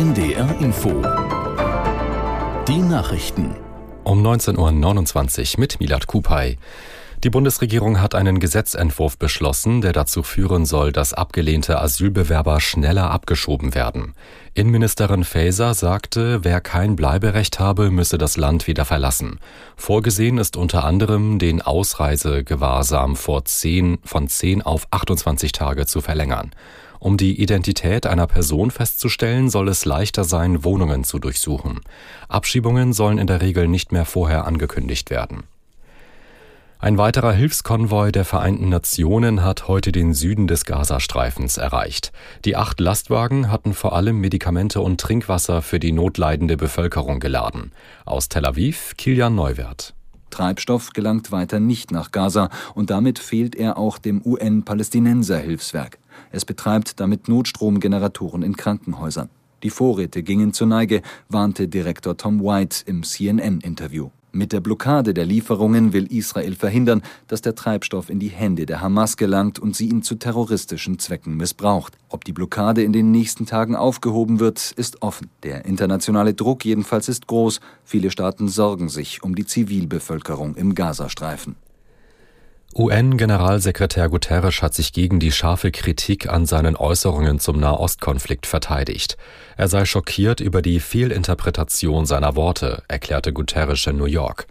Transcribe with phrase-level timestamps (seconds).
[0.00, 1.02] NDR Info.
[2.66, 3.54] Die Nachrichten.
[4.02, 6.56] Um 19.29 Uhr mit Milad Kupay.
[7.22, 13.74] Die Bundesregierung hat einen Gesetzentwurf beschlossen, der dazu führen soll, dass abgelehnte Asylbewerber schneller abgeschoben
[13.74, 14.14] werden.
[14.54, 19.38] Innenministerin Faeser sagte, wer kein Bleiberecht habe, müsse das Land wieder verlassen.
[19.76, 26.52] Vorgesehen ist unter anderem, den Ausreisegewahrsam vor 10, von 10 auf 28 Tage zu verlängern.
[27.00, 31.80] Um die Identität einer Person festzustellen, soll es leichter sein, Wohnungen zu durchsuchen.
[32.28, 35.44] Abschiebungen sollen in der Regel nicht mehr vorher angekündigt werden.
[36.78, 42.12] Ein weiterer Hilfskonvoi der Vereinten Nationen hat heute den Süden des Gazastreifens erreicht.
[42.44, 47.72] Die acht Lastwagen hatten vor allem Medikamente und Trinkwasser für die notleidende Bevölkerung geladen.
[48.04, 49.94] Aus Tel Aviv, Kilian Neuwert.
[50.30, 55.98] Treibstoff gelangt weiter nicht nach Gaza und damit fehlt er auch dem UN-Palästinenser-Hilfswerk.
[56.30, 59.30] Es betreibt damit Notstromgeneratoren in Krankenhäusern.
[59.62, 64.10] Die Vorräte gingen zur Neige, warnte Direktor Tom White im CNN-Interview.
[64.32, 68.80] Mit der Blockade der Lieferungen will Israel verhindern, dass der Treibstoff in die Hände der
[68.80, 71.98] Hamas gelangt und sie ihn zu terroristischen Zwecken missbraucht.
[72.08, 75.30] Ob die Blockade in den nächsten Tagen aufgehoben wird, ist offen.
[75.42, 77.58] Der internationale Druck jedenfalls ist groß.
[77.84, 81.56] Viele Staaten sorgen sich um die Zivilbevölkerung im Gazastreifen.
[82.72, 89.16] UN-Generalsekretär Guterres hat sich gegen die scharfe Kritik an seinen Äußerungen zum Nahostkonflikt verteidigt.
[89.56, 94.46] Er sei schockiert über die Fehlinterpretation seiner Worte, erklärte Guterres in New York.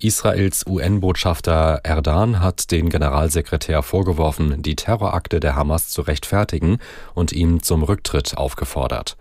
[0.00, 6.78] Israels UN-Botschafter Erdan hat den Generalsekretär vorgeworfen, die Terrorakte der Hamas zu rechtfertigen
[7.14, 9.18] und ihm zum Rücktritt aufgefordert.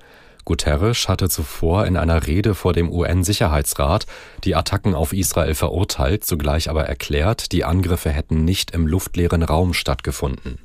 [0.48, 4.06] Guterres hatte zuvor in einer Rede vor dem UN-Sicherheitsrat
[4.46, 9.74] die Attacken auf Israel verurteilt, zugleich aber erklärt, die Angriffe hätten nicht im luftleeren Raum
[9.74, 10.60] stattgefunden.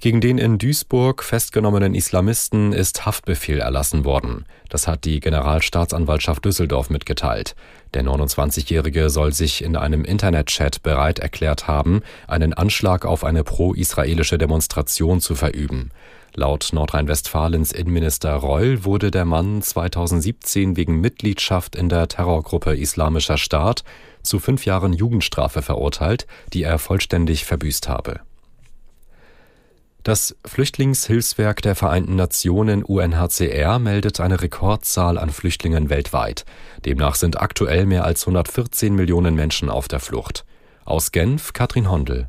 [0.00, 4.44] Gegen den in Duisburg festgenommenen Islamisten ist Haftbefehl erlassen worden.
[4.68, 7.56] Das hat die Generalstaatsanwaltschaft Düsseldorf mitgeteilt.
[7.94, 14.36] Der 29-Jährige soll sich in einem Internetchat bereit erklärt haben, einen Anschlag auf eine pro-israelische
[14.36, 15.90] Demonstration zu verüben.
[16.34, 23.84] Laut Nordrhein-Westfalens Innenminister Reul wurde der Mann 2017 wegen Mitgliedschaft in der Terrorgruppe Islamischer Staat
[24.22, 28.20] zu fünf Jahren Jugendstrafe verurteilt, die er vollständig verbüßt habe.
[30.04, 36.44] Das Flüchtlingshilfswerk der Vereinten Nationen UNHCR meldet eine Rekordzahl an Flüchtlingen weltweit.
[36.84, 40.44] Demnach sind aktuell mehr als 114 Millionen Menschen auf der Flucht.
[40.84, 42.28] Aus Genf Katrin Hondel.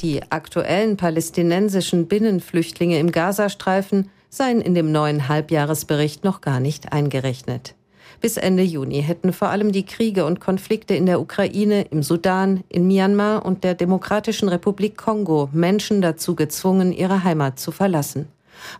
[0.00, 7.74] Die aktuellen palästinensischen Binnenflüchtlinge im Gazastreifen seien in dem neuen Halbjahresbericht noch gar nicht eingerechnet.
[8.20, 12.64] Bis Ende Juni hätten vor allem die Kriege und Konflikte in der Ukraine, im Sudan,
[12.68, 18.28] in Myanmar und der Demokratischen Republik Kongo Menschen dazu gezwungen, ihre Heimat zu verlassen.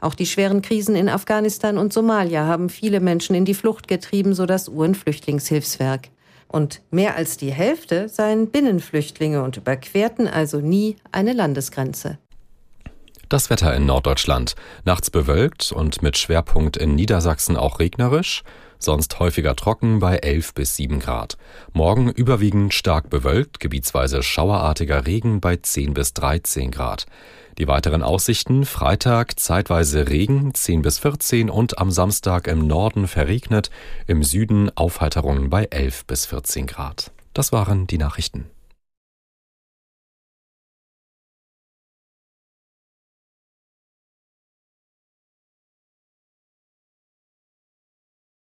[0.01, 4.35] Auch die schweren Krisen in Afghanistan und Somalia haben viele Menschen in die Flucht getrieben,
[4.35, 6.09] so das UN-Flüchtlingshilfswerk.
[6.49, 12.19] Und mehr als die Hälfte seien Binnenflüchtlinge und überquerten also nie eine Landesgrenze.
[13.35, 14.55] Das Wetter in Norddeutschland.
[14.85, 18.45] Nachts bewölkt und mit Schwerpunkt in Niedersachsen auch regnerisch,
[18.79, 21.37] sonst häufiger trocken bei 11 bis 7 Grad.
[21.73, 27.07] Morgen überwiegend stark bewölkt, gebietsweise schauerartiger Regen bei 10 bis 13 Grad.
[27.59, 33.69] Die weiteren Aussichten Freitag zeitweise Regen 10 bis 14 und am Samstag im Norden verregnet,
[34.07, 37.11] im Süden Aufheiterungen bei 11 bis 14 Grad.
[37.33, 38.49] Das waren die Nachrichten.